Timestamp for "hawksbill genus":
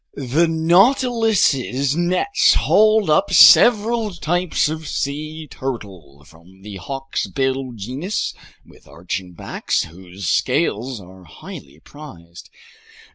6.79-8.33